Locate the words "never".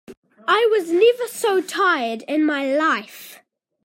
0.89-1.27